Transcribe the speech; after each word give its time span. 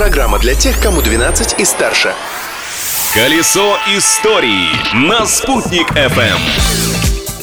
Программа 0.00 0.38
для 0.38 0.54
тех, 0.54 0.80
кому 0.80 1.02
12 1.02 1.60
и 1.60 1.64
старше. 1.66 2.14
Колесо 3.12 3.76
истории 3.94 4.70
на 4.94 5.26
«Спутник 5.26 5.90
FM. 5.90 6.38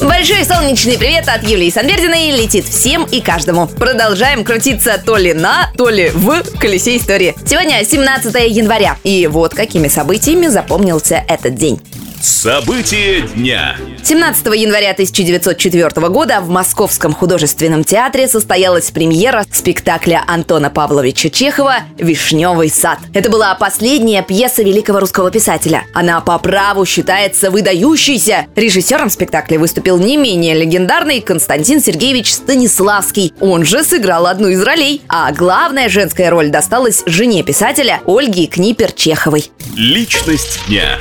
Большой 0.00 0.44
солнечный 0.44 0.98
привет 0.98 1.28
от 1.28 1.44
Юлии 1.44 1.70
Санвердиной 1.70 2.32
летит 2.32 2.64
всем 2.64 3.04
и 3.04 3.20
каждому. 3.20 3.68
Продолжаем 3.68 4.42
крутиться 4.42 5.00
то 5.06 5.16
ли 5.16 5.34
на, 5.34 5.70
то 5.76 5.88
ли 5.88 6.10
в 6.10 6.42
колесе 6.58 6.96
истории. 6.96 7.36
Сегодня 7.46 7.84
17 7.84 8.34
января, 8.48 8.96
и 9.04 9.28
вот 9.28 9.54
какими 9.54 9.86
событиями 9.86 10.48
запомнился 10.48 11.24
этот 11.28 11.54
день. 11.54 11.80
События 12.20 13.20
дня. 13.20 13.76
17 14.02 14.46
января 14.56 14.90
1904 14.90 16.08
года 16.08 16.40
в 16.40 16.48
Московском 16.48 17.14
художественном 17.14 17.84
театре 17.84 18.26
состоялась 18.26 18.90
премьера 18.90 19.44
спектакля 19.52 20.24
Антона 20.26 20.68
Павловича 20.68 21.30
Чехова 21.30 21.76
«Вишневый 21.96 22.70
сад». 22.70 22.98
Это 23.14 23.30
была 23.30 23.54
последняя 23.54 24.22
пьеса 24.22 24.62
великого 24.62 25.00
русского 25.00 25.30
писателя. 25.30 25.84
Она 25.94 26.20
по 26.20 26.38
праву 26.38 26.84
считается 26.86 27.50
выдающейся. 27.52 28.46
Режиссером 28.56 29.10
спектакля 29.10 29.58
выступил 29.58 29.98
не 29.98 30.16
менее 30.16 30.54
легендарный 30.54 31.20
Константин 31.20 31.80
Сергеевич 31.80 32.32
Станиславский. 32.32 33.32
Он 33.40 33.64
же 33.64 33.84
сыграл 33.84 34.26
одну 34.26 34.48
из 34.48 34.62
ролей. 34.62 35.02
А 35.08 35.30
главная 35.32 35.88
женская 35.88 36.30
роль 36.30 36.50
досталась 36.50 37.02
жене 37.06 37.44
писателя 37.44 38.00
Ольге 38.06 38.46
Книпер-Чеховой. 38.46 39.50
Личность 39.76 40.60
дня. 40.66 40.98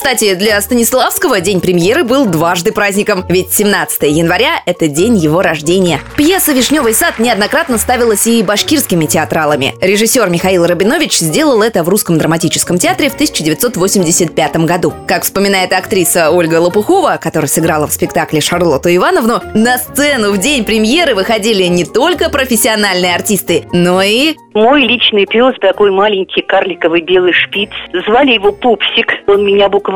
Кстати, 0.00 0.32
для 0.32 0.58
Станиславского 0.62 1.40
день 1.40 1.60
премьеры 1.60 2.04
был 2.04 2.24
дважды 2.24 2.72
праздником, 2.72 3.22
ведь 3.28 3.52
17 3.52 4.04
января– 4.04 4.62
это 4.64 4.88
день 4.88 5.14
его 5.14 5.42
рождения. 5.42 6.00
Пьеса 6.16 6.52
«Вишневый 6.52 6.94
сад» 6.94 7.18
неоднократно 7.18 7.76
ставилась 7.76 8.26
и 8.26 8.42
башкирскими 8.42 9.04
театралами. 9.04 9.74
Режиссер 9.78 10.30
Михаил 10.30 10.64
Рабинович 10.64 11.18
сделал 11.18 11.60
это 11.60 11.84
в 11.84 11.90
Русском 11.90 12.16
драматическом 12.16 12.78
театре 12.78 13.10
в 13.10 13.14
1985 13.14 14.56
году. 14.64 14.94
Как 15.06 15.24
вспоминает 15.24 15.74
актриса 15.74 16.30
Ольга 16.30 16.60
Лопухова, 16.60 17.18
которая 17.20 17.48
сыграла 17.48 17.86
в 17.86 17.92
спектакле 17.92 18.40
Шарлотту 18.40 18.88
Ивановну, 18.88 19.42
на 19.54 19.76
сцену 19.76 20.32
в 20.32 20.38
день 20.38 20.64
премьеры 20.64 21.14
выходили 21.14 21.64
не 21.64 21.84
только 21.84 22.30
профессиональные 22.30 23.14
артисты, 23.14 23.66
но 23.70 24.00
и 24.00 24.34
мой 24.54 24.82
личный 24.82 25.26
пес, 25.26 25.54
такой 25.60 25.92
маленький 25.92 26.42
карликовый 26.42 27.02
белый 27.02 27.32
шпиц. 27.32 27.70
Звали 28.04 28.32
его 28.32 28.50
Пупсик. 28.50 29.12
Он 29.28 29.44
меня 29.44 29.68
буквально 29.68 29.89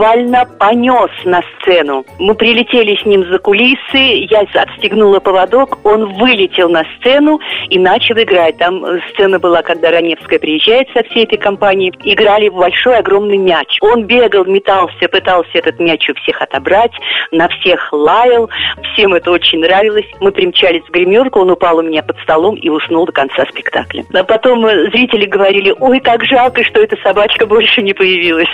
понес 0.59 1.11
на 1.25 1.43
сцену. 1.61 2.05
Мы 2.19 2.35
прилетели 2.35 2.97
с 2.97 3.05
ним 3.05 3.27
за 3.27 3.39
кулисы, 3.39 4.27
я 4.31 4.45
отстегнула 4.55 5.21
поводок, 5.21 5.79
он 5.85 6.13
вылетел 6.15 6.69
на 6.69 6.85
сцену 6.97 7.41
и 7.69 7.79
начал 7.79 8.15
играть. 8.17 8.59
Там 8.59 8.85
сцена 9.11 9.39
была, 9.39 9.63
когда 9.63 9.91
Раневская 9.91 10.39
приезжает 10.39 10.89
со 10.95 11.03
всей 11.05 11.25
этой 11.25 11.39
компанией. 11.39 11.93
Играли 12.03 12.49
в 12.49 12.55
большой 12.55 12.99
огромный 12.99 13.37
мяч. 13.37 13.79
Он 13.81 14.05
бегал, 14.05 14.45
метался, 14.45 15.09
пытался 15.09 15.51
этот 15.55 15.79
мяч 15.79 16.09
у 16.09 16.15
всех 16.15 16.43
отобрать, 16.43 16.93
на 17.31 17.49
всех 17.49 17.93
лаял. 17.93 18.49
Всем 18.93 19.15
это 19.15 19.31
очень 19.31 19.61
нравилось. 19.61 20.07
Мы 20.21 20.33
примчались 20.33 20.83
в 20.83 20.91
гримерку, 20.91 21.41
он 21.41 21.51
упал 21.51 21.79
у 21.79 21.83
меня 21.83 22.03
под 22.03 22.19
столом 22.21 22.57
и 22.57 22.69
уснул 22.69 23.07
до 23.07 23.13
конца 23.13 23.45
спектакля. 23.47 24.05
А 24.13 24.25
потом 24.25 24.67
э, 24.67 24.91
зрители 24.91 25.27
говорили, 25.27 25.75
ой, 25.79 26.01
как 26.01 26.25
жалко, 26.25 26.65
что 26.65 26.81
эта 26.81 26.97
собачка 27.03 27.47
больше 27.47 27.83
не 27.83 27.93
появилась. 27.93 28.49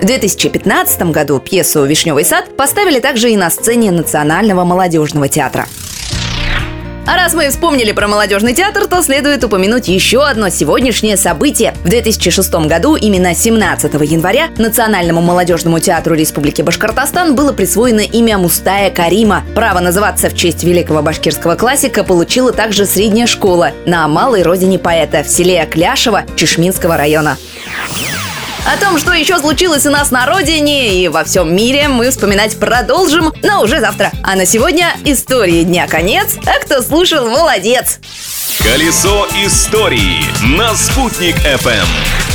В 0.00 0.04
2015 0.04 1.10
году 1.10 1.38
пьесу 1.40 1.84
«Вишневый 1.84 2.24
сад» 2.24 2.54
поставили 2.54 3.00
также 3.00 3.30
и 3.30 3.36
на 3.36 3.48
сцене 3.48 3.90
Национального 3.90 4.62
молодежного 4.62 5.26
театра. 5.28 5.66
А 7.06 7.16
раз 7.16 7.32
мы 7.32 7.48
вспомнили 7.48 7.92
про 7.92 8.06
молодежный 8.06 8.52
театр, 8.52 8.88
то 8.88 9.00
следует 9.00 9.42
упомянуть 9.42 9.88
еще 9.88 10.24
одно 10.26 10.50
сегодняшнее 10.50 11.16
событие. 11.16 11.72
В 11.82 11.88
2006 11.88 12.52
году, 12.66 12.96
именно 12.96 13.34
17 13.34 13.94
января, 14.02 14.48
Национальному 14.58 15.22
молодежному 15.22 15.78
театру 15.78 16.14
Республики 16.14 16.60
Башкортостан 16.62 17.34
было 17.34 17.52
присвоено 17.52 18.00
имя 18.00 18.36
Мустая 18.36 18.90
Карима. 18.90 19.44
Право 19.54 19.78
называться 19.80 20.28
в 20.28 20.34
честь 20.34 20.62
великого 20.62 21.00
башкирского 21.00 21.54
классика 21.54 22.04
получила 22.04 22.52
также 22.52 22.84
средняя 22.84 23.26
школа 23.26 23.70
на 23.86 24.06
малой 24.08 24.42
родине 24.42 24.78
поэта 24.78 25.22
в 25.22 25.28
селе 25.28 25.64
Кляшево 25.64 26.24
Чешминского 26.36 26.96
района. 26.96 27.38
О 28.66 28.76
том, 28.78 28.98
что 28.98 29.12
еще 29.12 29.38
случилось 29.38 29.86
у 29.86 29.90
нас 29.90 30.10
на 30.10 30.26
родине 30.26 31.00
и 31.00 31.06
во 31.06 31.22
всем 31.22 31.54
мире, 31.54 31.86
мы 31.86 32.10
вспоминать 32.10 32.58
продолжим, 32.58 33.32
но 33.44 33.62
уже 33.62 33.78
завтра. 33.78 34.10
А 34.24 34.34
на 34.34 34.44
сегодня 34.44 34.96
истории 35.04 35.62
дня 35.62 35.86
конец, 35.86 36.36
а 36.44 36.58
кто 36.58 36.82
слушал, 36.82 37.30
молодец! 37.30 38.00
Колесо 38.58 39.28
истории 39.44 40.18
на 40.56 40.74
«Спутник 40.74 41.36
FM. 41.36 42.25